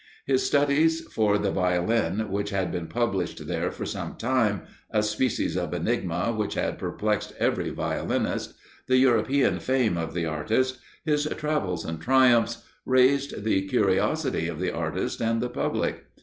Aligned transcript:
His 0.25 0.41
studies 0.43 1.01
for 1.13 1.37
the 1.37 1.51
Violin, 1.51 2.31
which 2.31 2.49
had 2.49 2.71
been 2.71 2.87
published 2.87 3.45
there 3.45 3.69
for 3.69 3.85
some 3.85 4.15
time 4.15 4.63
a 4.89 5.03
species 5.03 5.55
of 5.55 5.75
enigma 5.75 6.33
which 6.35 6.55
had 6.55 6.79
perplexed 6.79 7.33
every 7.37 7.69
violinist; 7.69 8.55
the 8.87 8.97
European 8.97 9.59
fame 9.59 9.97
of 9.97 10.15
the 10.15 10.25
artist, 10.25 10.79
his 11.05 11.27
travels 11.37 11.85
and 11.85 12.01
triumphs, 12.01 12.63
raised 12.83 13.43
the 13.43 13.67
curiosity 13.67 14.47
of 14.47 14.59
the 14.59 14.71
artists 14.71 15.21
and 15.21 15.39
the 15.39 15.49
public. 15.49 16.03